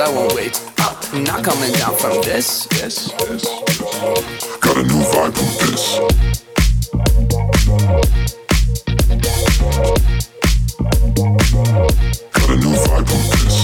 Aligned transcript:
I 0.00 0.08
won't 0.08 0.34
wait 0.34 0.58
ah, 0.78 0.96
up. 0.96 1.12
Not 1.12 1.44
coming 1.44 1.72
down 1.72 1.94
from 1.94 2.22
this. 2.22 2.66
Yes, 2.72 3.12
yes. 3.20 3.50
Got 4.60 4.78
a 4.78 4.82
new 4.82 5.02
vibe 5.12 5.36
from 5.36 5.50
this. 5.60 5.98
Got 12.32 12.48
a 12.48 12.56
new 12.56 12.72
vibe 12.80 13.06
from 13.10 13.22
this. 13.28 13.56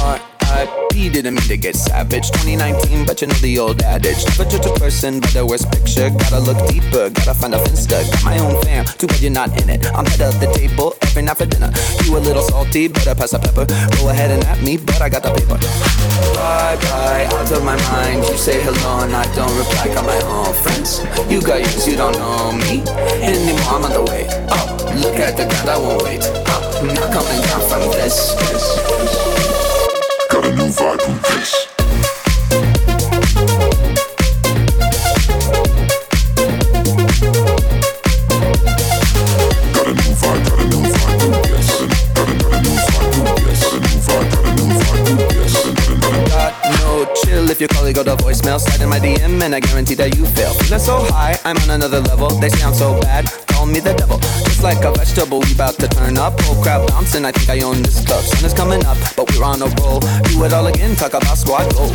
R.I.P. 0.00 1.10
Didn't 1.10 1.34
mean 1.34 1.44
to 1.44 1.56
get 1.58 1.76
savage. 1.76 2.30
2019, 2.30 3.04
but 3.04 3.20
you 3.20 3.26
know 3.26 3.34
the 3.34 3.58
old 3.58 3.82
adage. 3.82 4.24
Never 4.24 4.46
judge 4.48 4.64
a 4.64 4.72
person 4.80 5.20
by 5.20 5.28
the 5.28 5.44
worst 5.44 5.70
Gotta 5.96 6.40
look 6.40 6.58
deeper, 6.68 7.08
gotta 7.08 7.32
find 7.32 7.54
a 7.54 7.58
finster. 7.64 7.96
Got 7.96 8.24
my 8.24 8.38
own 8.38 8.62
fam, 8.62 8.84
too 8.84 9.06
bad 9.06 9.20
you're 9.20 9.30
not 9.30 9.48
in 9.62 9.70
it. 9.70 9.86
I'm 9.96 10.04
head 10.04 10.20
of 10.20 10.38
the 10.40 10.52
table 10.52 10.94
every 11.00 11.22
night 11.22 11.38
for 11.38 11.46
dinner. 11.46 11.72
You 12.04 12.18
a 12.18 12.20
little 12.20 12.42
salty, 12.42 12.88
better 12.88 13.14
pass 13.14 13.30
the 13.30 13.38
pepper. 13.38 13.64
Go 13.96 14.10
ahead 14.10 14.30
and 14.30 14.44
at 14.44 14.60
me, 14.62 14.76
but 14.76 15.00
I 15.00 15.08
got 15.08 15.22
the 15.22 15.32
paper. 15.32 15.56
Bye 16.36 16.76
bye, 16.76 17.24
out 17.32 17.50
of 17.50 17.64
my 17.64 17.76
mind. 17.88 18.28
You 18.28 18.36
say 18.36 18.60
hello 18.60 19.04
and 19.04 19.16
I 19.16 19.24
don't 19.34 19.56
reply. 19.56 19.88
Got 19.94 20.04
my 20.04 20.20
own 20.28 20.52
friends. 20.62 21.00
You 21.32 21.40
got 21.40 21.60
yours, 21.60 21.88
you 21.88 21.96
don't 21.96 22.12
know 22.12 22.52
me 22.52 22.84
anymore. 23.24 23.72
I'm 23.72 23.84
on 23.84 23.92
the 23.96 24.04
way 24.04 24.28
up. 24.52 24.76
Look 25.00 25.16
at 25.16 25.38
the 25.38 25.48
ground, 25.48 25.70
I 25.70 25.78
won't 25.78 26.02
wait 26.04 26.22
up. 26.44 26.84
Not 26.84 27.08
coming 27.08 27.40
down 27.40 27.62
from 27.72 27.88
this. 27.96 28.36
Got 30.28 30.44
a 30.44 30.54
new 30.54 30.68
vibe 30.68 31.00
from 31.00 31.16
this. 31.24 31.75
And 49.46 49.54
I 49.54 49.60
guarantee 49.60 49.94
that 49.94 50.16
you 50.18 50.26
fail. 50.26 50.52
Feeling 50.54 50.82
so 50.82 50.98
high, 51.14 51.38
I'm 51.44 51.56
on 51.62 51.70
another 51.70 52.00
level. 52.00 52.28
They 52.42 52.48
sound 52.48 52.74
so 52.74 52.98
bad, 53.00 53.30
call 53.46 53.64
me 53.64 53.78
the 53.78 53.94
devil. 53.94 54.18
Just 54.42 54.62
like 54.62 54.82
a 54.82 54.90
vegetable, 54.90 55.38
we 55.38 55.54
bout 55.54 55.78
to 55.78 55.86
turn 55.86 56.18
up. 56.18 56.34
Oh 56.42 56.54
Whole 56.54 56.62
crowd 56.64 56.88
bouncing, 56.88 57.24
I 57.24 57.30
think 57.30 57.48
I 57.48 57.64
own 57.64 57.80
this 57.82 58.04
club. 58.04 58.24
Sun 58.24 58.44
is 58.44 58.52
coming 58.52 58.84
up, 58.84 58.98
but 59.14 59.30
we're 59.30 59.46
on 59.46 59.62
a 59.62 59.70
roll. 59.78 60.00
Do 60.26 60.42
it 60.42 60.52
all 60.52 60.66
again, 60.66 60.96
talk 60.96 61.14
about 61.14 61.38
squad 61.38 61.70
goals. 61.74 61.94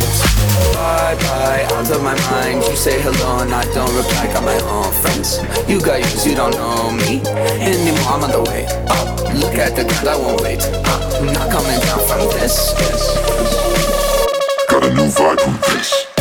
Bye 0.72 1.14
bye, 1.20 1.68
out 1.76 1.90
of 1.92 2.00
my 2.02 2.16
mind. 2.32 2.64
You 2.64 2.74
say 2.74 2.96
hello 3.04 3.44
and 3.44 3.52
I 3.52 3.64
don't 3.76 3.92
reply. 4.00 4.32
Got 4.32 4.44
my 4.48 4.58
own 4.72 4.90
friends. 5.04 5.44
You 5.68 5.76
got 5.78 6.00
yours, 6.00 6.24
you 6.24 6.34
don't 6.34 6.56
know 6.56 6.90
me 7.04 7.20
anymore. 7.60 8.16
I'm 8.16 8.24
on 8.24 8.32
the 8.32 8.42
way 8.48 8.64
up. 8.88 9.20
Look 9.36 9.60
at 9.60 9.76
the 9.76 9.84
ground, 9.84 10.08
I 10.08 10.16
won't 10.16 10.40
wait 10.40 10.64
up. 10.88 11.00
Not 11.20 11.52
coming 11.52 11.80
down 11.84 12.00
from 12.08 12.32
this. 12.32 12.72
got 14.72 14.84
a 14.84 14.88
new 14.96 15.08
vibe 15.12 15.40
from 15.40 15.60
this. 15.68 16.11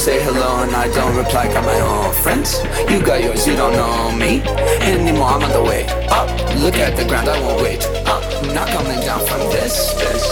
Say 0.00 0.18
hello 0.24 0.62
and 0.62 0.74
I 0.74 0.88
don't 0.94 1.14
reply. 1.14 1.46
Got 1.52 1.62
my 1.66 1.78
own 1.80 2.14
friends. 2.22 2.62
You 2.90 3.02
got 3.02 3.22
yours, 3.22 3.46
you 3.46 3.54
don't 3.54 3.74
know 3.74 4.10
me 4.16 4.40
anymore. 4.80 5.28
I'm 5.28 5.42
on 5.42 5.52
the 5.52 5.62
way 5.62 5.84
up. 6.08 6.28
Look 6.56 6.76
at 6.76 6.96
the 6.96 7.04
ground, 7.04 7.28
I 7.28 7.38
won't 7.42 7.60
wait 7.60 7.84
up. 8.06 8.24
Not 8.54 8.68
coming 8.68 9.00
down 9.00 9.20
from 9.26 9.40
this. 9.50 9.92
this. 10.00 10.24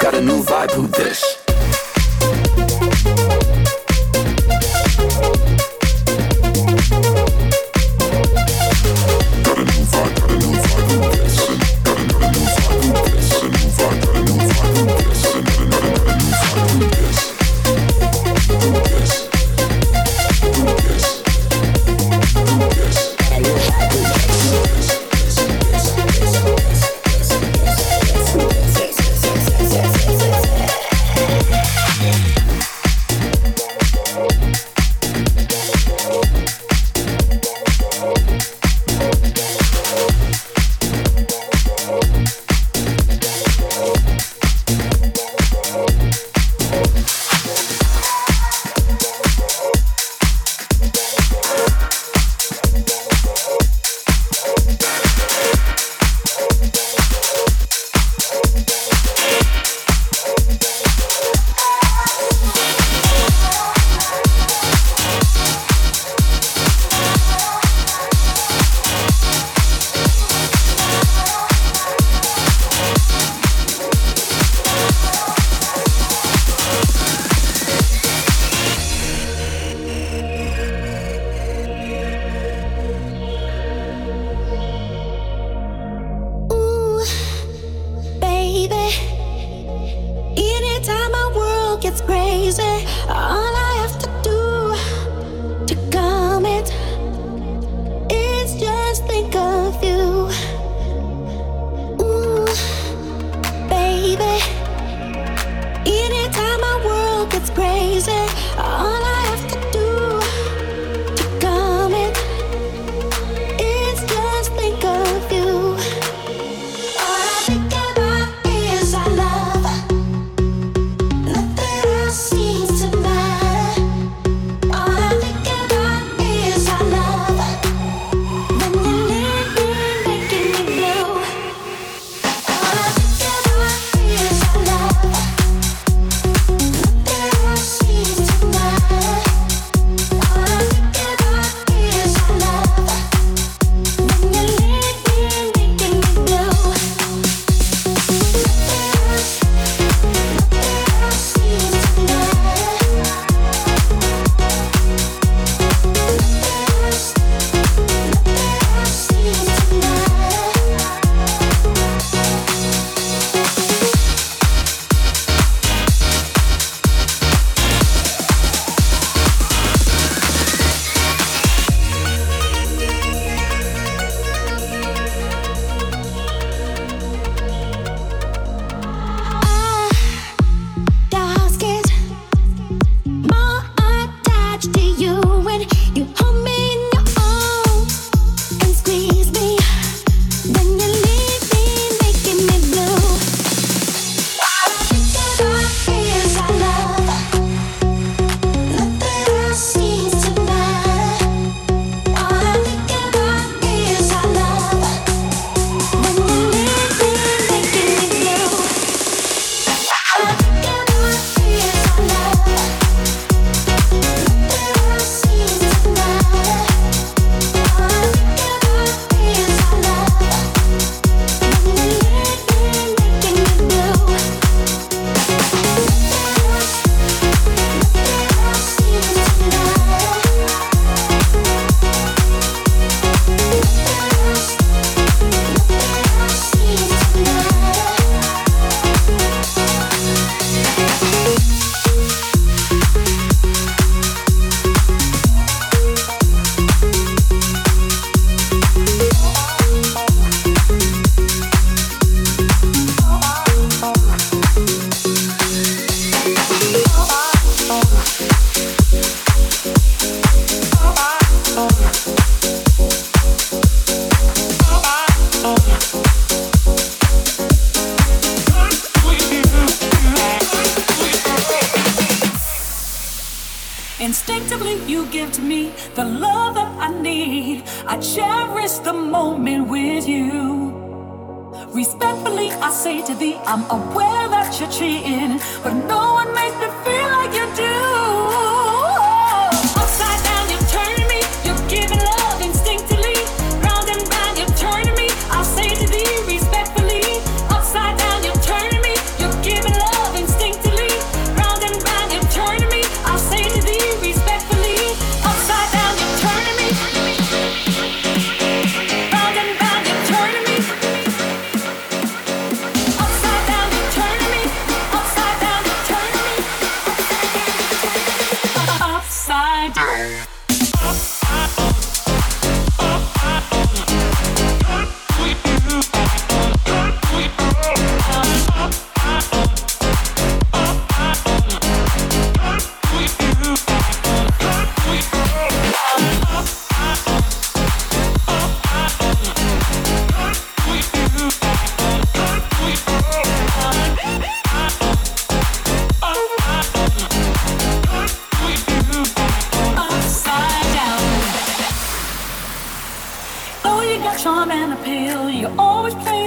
Got 0.00 0.14
a 0.14 0.20
new 0.20 0.42
vibe, 0.42 0.72
who 0.72 0.88
this? 0.88 1.39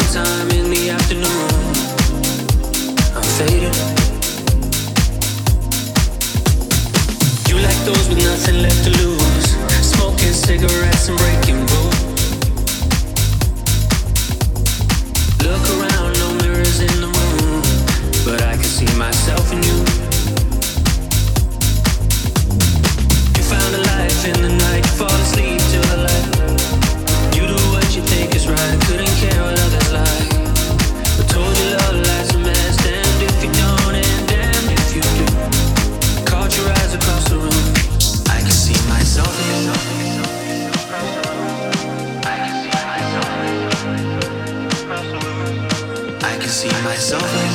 sometime 0.00 0.48
in 0.52 0.70
the 0.70 0.88
afternoon. 0.88 1.48
I'm 3.12 3.28
faded. 3.36 3.74
You 7.48 7.56
like 7.60 7.80
those 7.84 8.08
with 8.08 8.24
nothing 8.24 8.62
left 8.62 8.84
to 8.84 8.90
lose. 9.02 9.48
Smoking 9.84 10.32
cigarettes 10.32 11.08
and 11.10 11.18
breaking 11.18 11.60
rules. 11.68 12.00
Look 15.44 15.64
around, 15.76 16.12
no 16.22 16.28
mirrors 16.40 16.80
in 16.80 16.96
the 17.04 17.10
room, 17.18 17.60
but 18.24 18.40
I 18.40 18.54
can 18.54 18.70
see 18.78 18.92
myself 18.96 19.52
in 19.52 19.60
you. 19.62 19.78
You 23.36 23.42
found 23.44 23.72
a 23.74 23.82
life 23.92 24.24
in 24.24 24.40
the 24.40 24.52
night. 24.64 24.86
You 24.86 24.92
fall 25.00 25.20
asleep 25.26 25.60
till 25.70 25.84
the 25.92 25.98
light. 26.08 26.28
You 27.36 27.46
do 27.46 27.60
what 27.74 27.94
you 27.94 28.00
think 28.02 28.34
is 28.34 28.48
right. 28.48 28.76
Couldn't 28.86 29.14
care 29.20 29.42
what 29.42 29.61
myself 46.82 47.51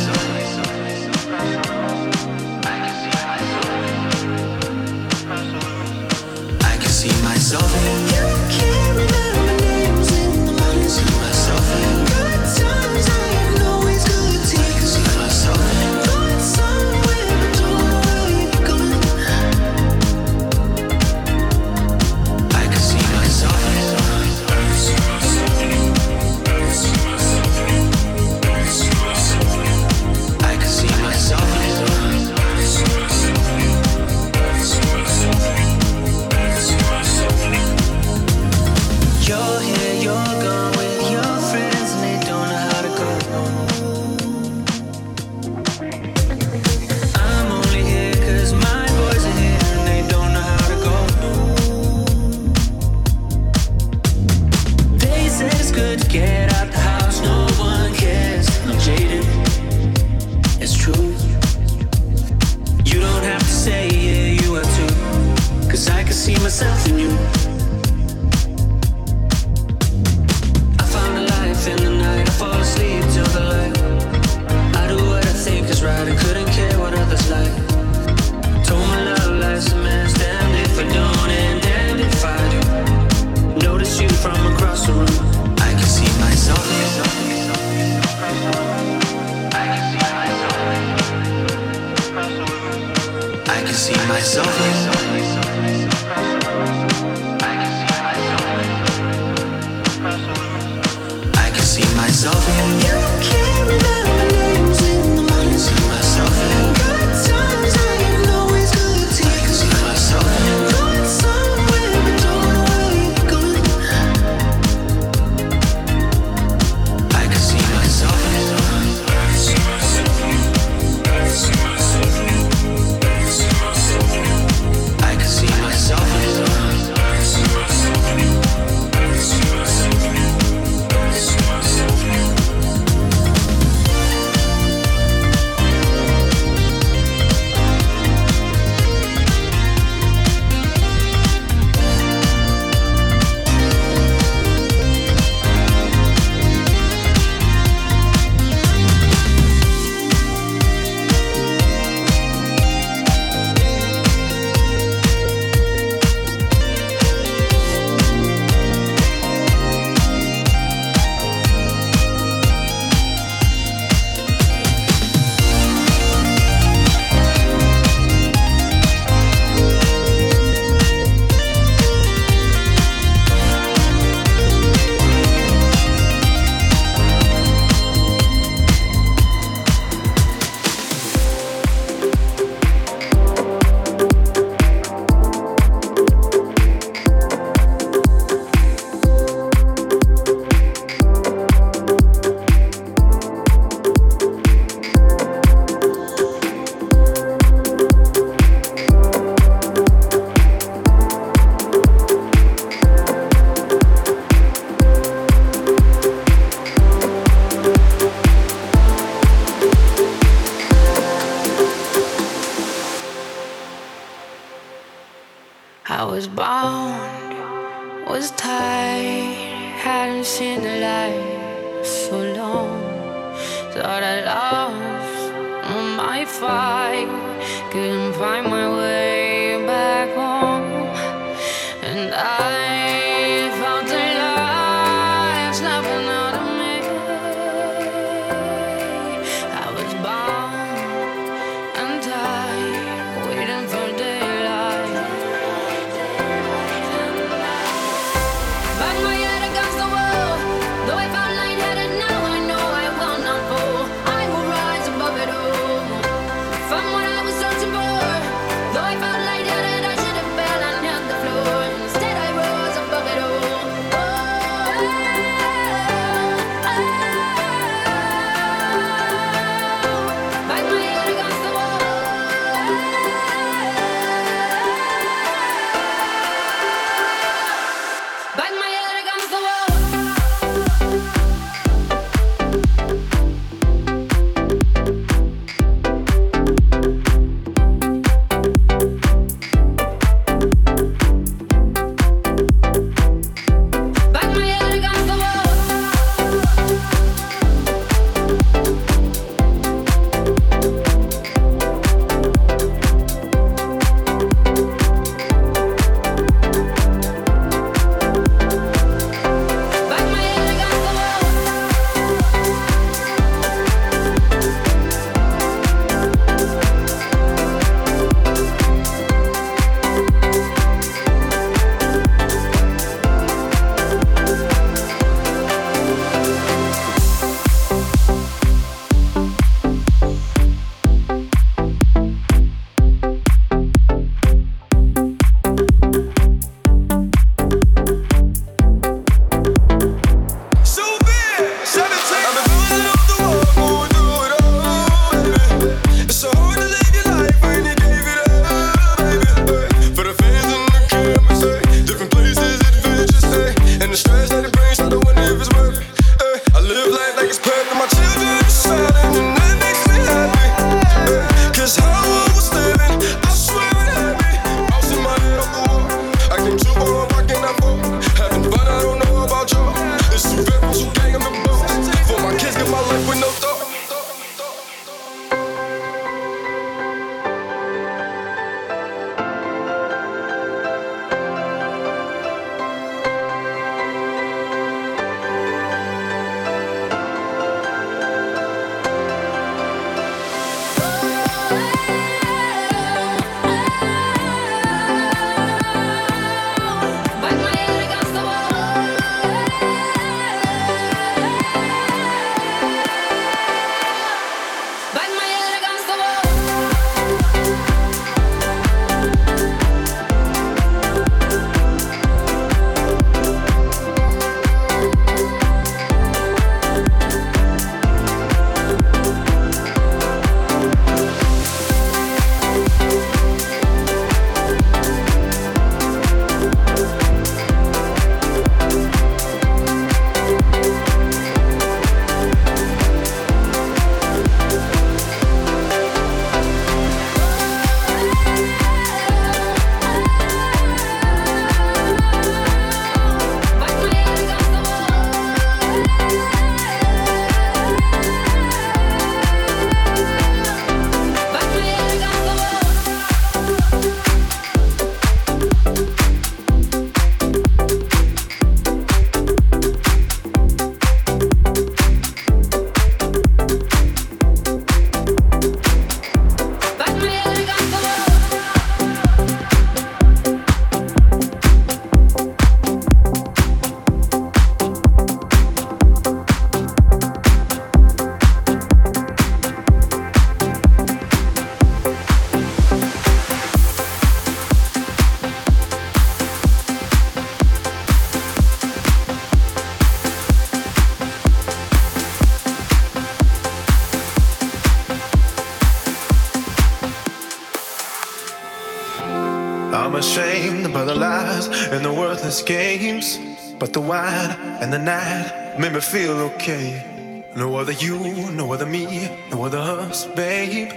But 503.60 503.74
the 503.74 503.82
wine 503.82 504.32
and 504.62 504.72
the 504.72 504.78
night 504.78 505.58
made 505.60 505.74
me 505.74 505.80
feel 505.80 506.20
okay. 506.32 507.24
No 507.36 507.56
other 507.56 507.72
you, 507.72 507.98
no 508.32 508.54
other 508.54 508.68
me, 508.68 509.10
no 509.32 509.46
other 509.46 509.58
us, 509.58 510.06
babe. 510.06 510.72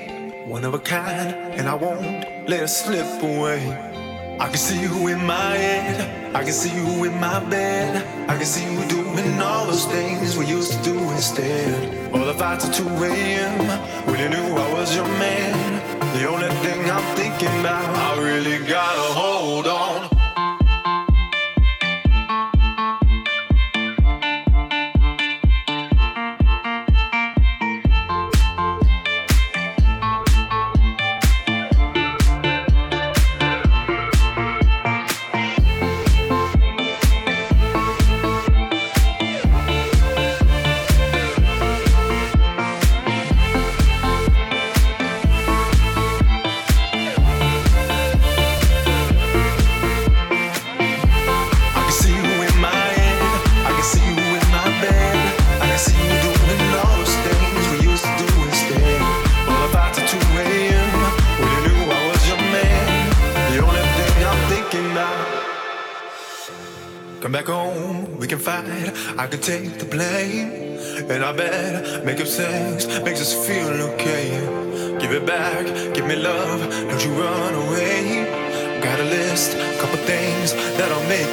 One 0.47 0.65
of 0.65 0.73
a 0.73 0.79
kind, 0.79 1.35
and 1.59 1.69
I 1.69 1.75
won't 1.75 2.49
let 2.49 2.63
it 2.63 2.69
slip 2.69 3.23
away. 3.23 3.61
I 4.41 4.49
can 4.49 4.57
see 4.57 4.81
you 4.81 5.09
in 5.09 5.25
my 5.27 5.53
head, 5.57 6.35
I 6.35 6.43
can 6.43 6.53
see 6.53 6.75
you 6.75 7.05
in 7.05 7.21
my 7.21 7.41
bed. 7.51 8.03
I 8.31 8.37
can 8.37 8.47
see 8.47 8.65
you 8.65 8.83
doing 8.89 9.39
all 9.41 9.67
those 9.67 9.85
things 9.85 10.39
we 10.39 10.47
used 10.47 10.73
to 10.73 10.83
do 10.83 10.99
instead. 11.11 12.15
All 12.15 12.25
the 12.25 12.33
fights 12.33 12.67
at 12.67 12.75
2 12.75 12.89
a.m. 12.89 14.07
when 14.07 14.19
you 14.19 14.29
knew 14.31 14.57
I 14.57 14.73
was 14.73 14.97
your 14.97 15.09
man. 15.19 15.83
The 16.17 16.27
only 16.27 16.49
thing 16.65 16.91
I'm 16.91 17.17
thinking 17.17 17.61
about, 17.61 17.85
I 17.95 18.23
really 18.23 18.67
gotta 18.67 18.90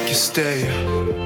make 0.07 0.13
you 0.13 0.19
stay. 0.19 0.63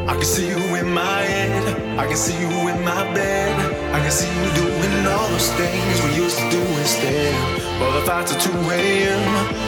I 0.07 0.13
can 0.13 0.23
see 0.23 0.47
you 0.47 0.75
in 0.75 0.91
my 0.91 1.21
head, 1.21 1.99
I 1.99 2.07
can 2.07 2.17
see 2.17 2.33
you 2.39 2.49
in 2.69 2.83
my 2.83 3.03
bed. 3.13 3.53
I 3.93 3.99
can 3.99 4.11
see 4.11 4.27
you 4.27 4.49
doing 4.55 5.05
all 5.05 5.27
those 5.29 5.51
things 5.53 6.01
we 6.05 6.15
used 6.23 6.37
to 6.39 6.49
do 6.49 6.61
instead. 6.81 7.33
All 7.81 7.91
the 7.99 8.05
fights 8.07 8.33
at 8.33 8.41
2 8.41 8.49
a.m. 8.49 9.21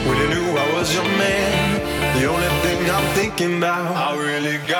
when 0.06 0.16
you 0.18 0.28
knew 0.34 0.58
I 0.58 0.66
was 0.74 0.92
your 0.92 1.04
man. 1.04 1.80
The 2.18 2.26
only 2.26 2.52
thing 2.64 2.90
I'm 2.90 3.14
thinking 3.14 3.58
about, 3.58 3.94
I 3.94 4.16
really 4.16 4.58
gotta 4.66 4.73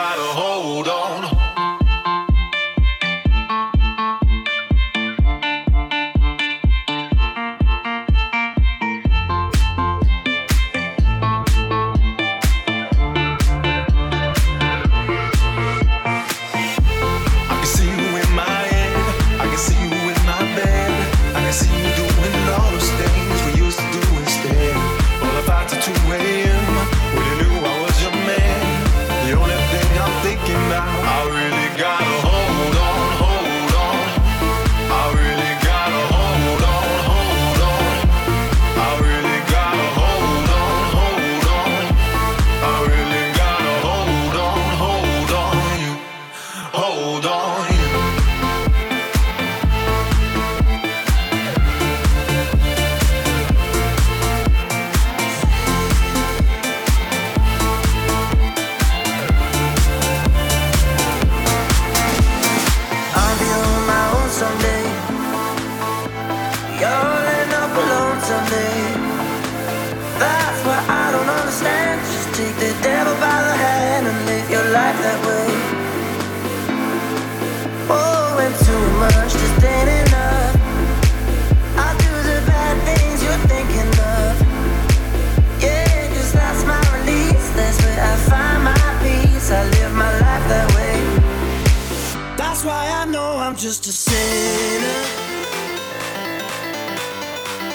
I'm 93.54 93.60
just 93.60 93.86
a 93.86 93.92
sinner. 93.92 95.04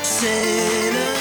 Sinner. 0.03 1.18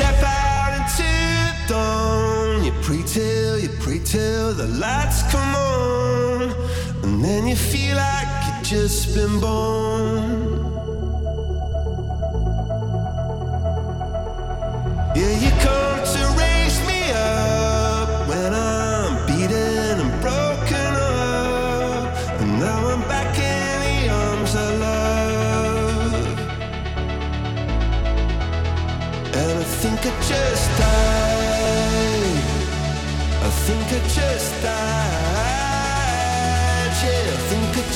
Step 0.00 0.22
out 0.22 0.72
into 0.78 1.02
the 1.02 1.74
dawn. 1.74 2.64
You 2.64 2.72
pray 2.80 3.02
till, 3.04 3.58
you 3.58 3.68
pray 3.80 3.98
till 3.98 4.54
the 4.54 4.66
lights 4.66 5.30
come 5.30 5.54
on. 5.54 6.54
And 7.02 7.22
then 7.22 7.46
you 7.46 7.54
feel 7.54 7.96
like 7.96 8.26
you've 8.46 8.66
just 8.66 9.14
been 9.14 9.38
born. 9.40 10.79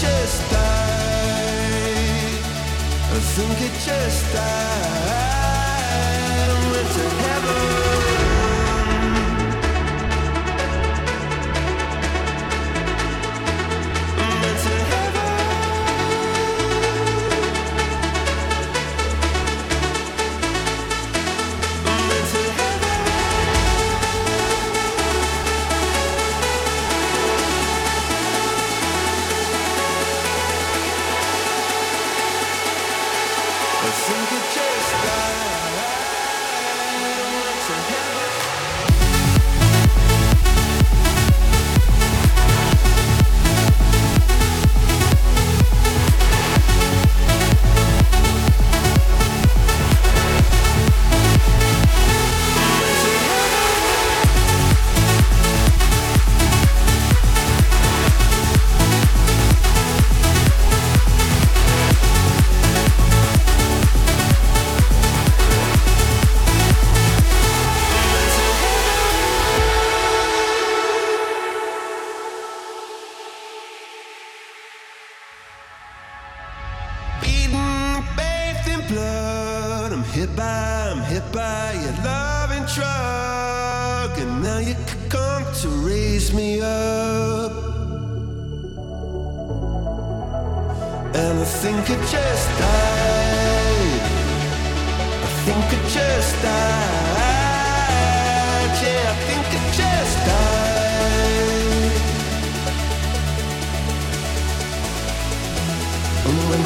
just 0.05 0.41
died. 0.51 1.95
I 3.17 3.21
think 3.35 3.57
it 3.69 3.75
just 3.87 4.33
died. 4.35 5.24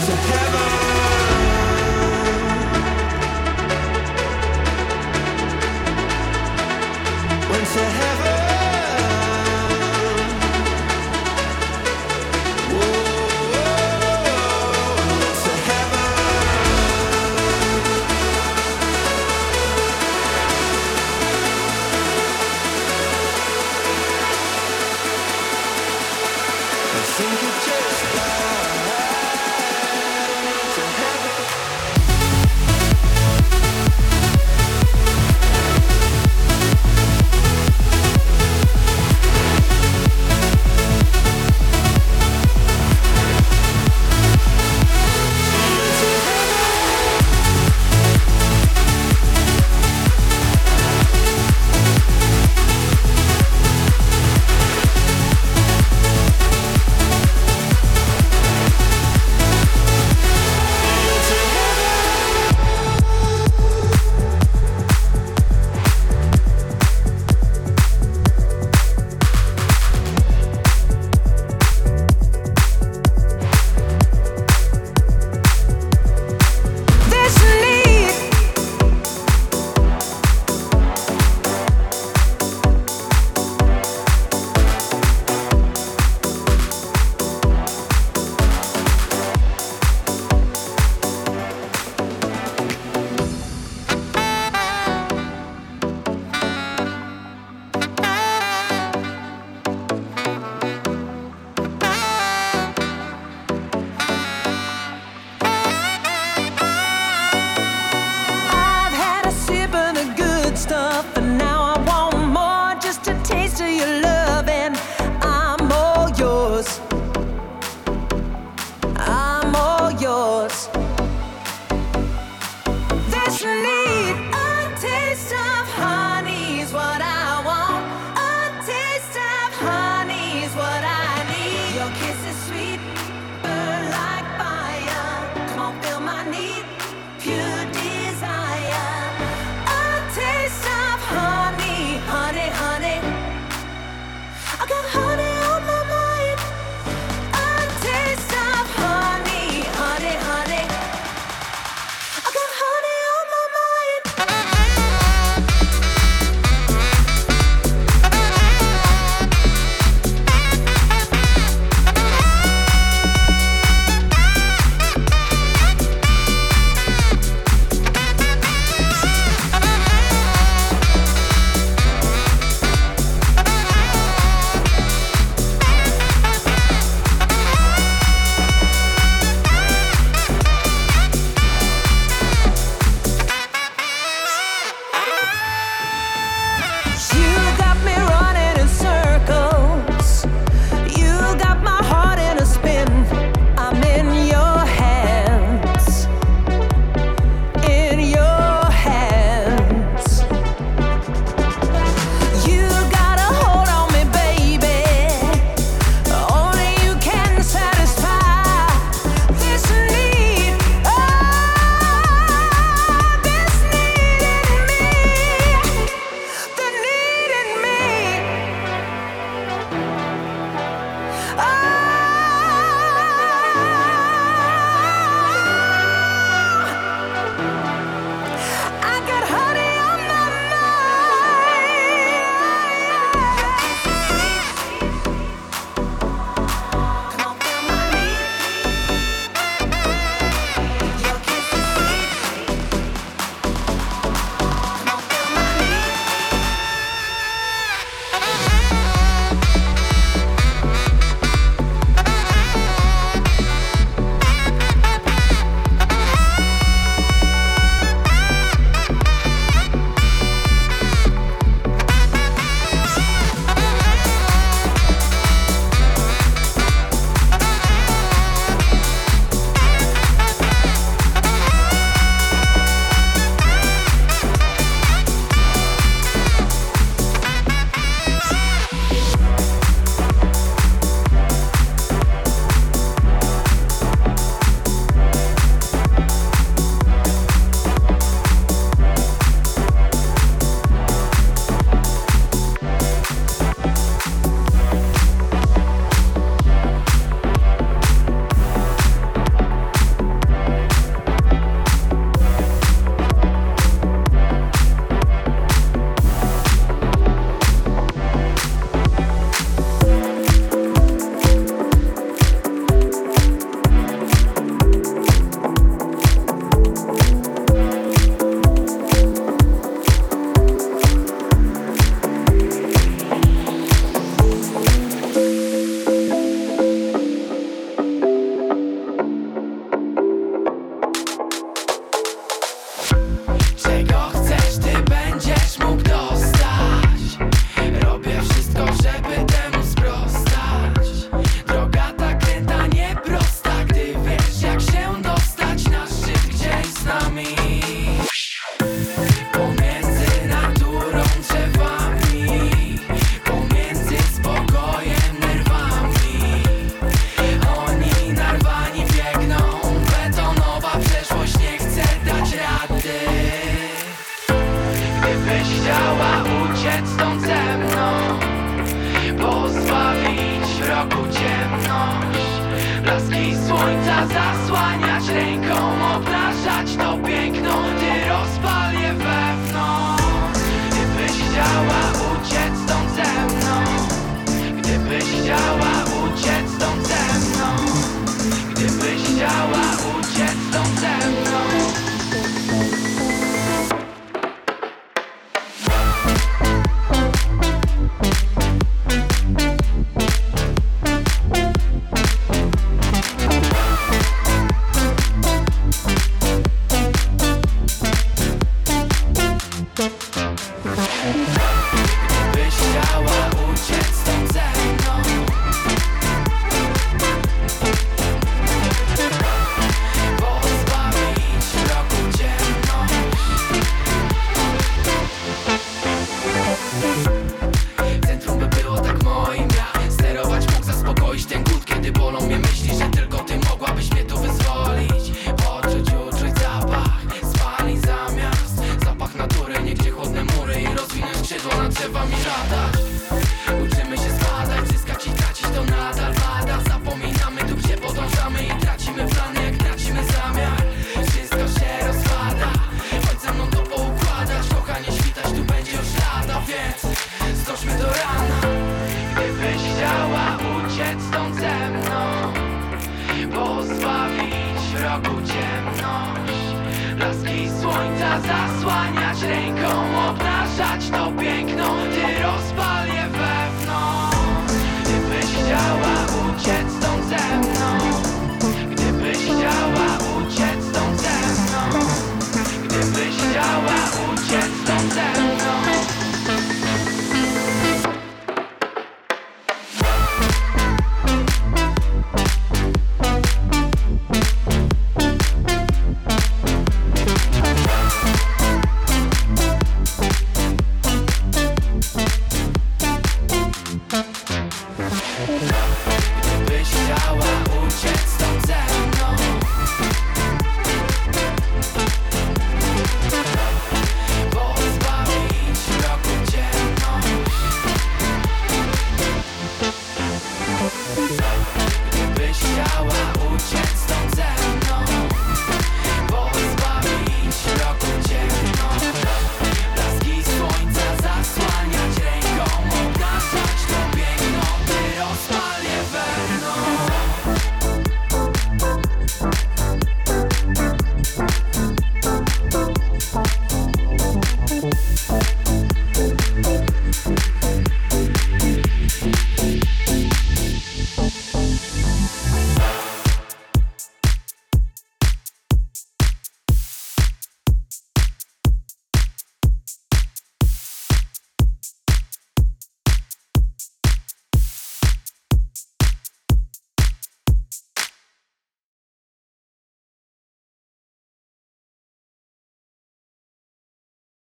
to 0.06 0.12
have 0.14 0.37